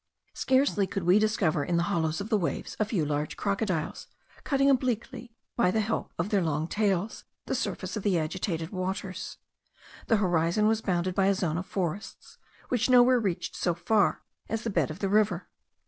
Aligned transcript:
Scarcely 0.33 0.87
could 0.87 1.03
we 1.03 1.19
discover 1.19 1.63
in 1.63 1.77
the 1.77 1.83
hollows 1.83 2.19
of 2.19 2.29
the 2.29 2.37
waves 2.39 2.75
a 2.79 2.85
few 2.85 3.05
large 3.05 3.37
crocodiles, 3.37 4.07
cutting 4.43 4.67
obliquely, 4.67 5.35
by 5.55 5.69
the 5.69 5.79
help 5.79 6.11
of 6.17 6.29
their 6.29 6.41
long 6.41 6.67
tails, 6.67 7.23
the 7.45 7.53
surface 7.53 7.95
of 7.95 8.01
the 8.01 8.17
agitated 8.17 8.71
waters. 8.71 9.37
The 10.07 10.17
horizon 10.17 10.65
was 10.65 10.81
bounded 10.81 11.13
by 11.13 11.27
a 11.27 11.35
zone 11.35 11.59
of 11.59 11.67
forests, 11.67 12.39
which 12.69 12.89
nowhere 12.89 13.19
reached 13.19 13.55
so 13.55 13.75
far 13.75 14.23
as 14.49 14.63
the 14.63 14.71
bed 14.71 14.89
of 14.89 14.97
the 14.97 15.07
river. 15.09 15.47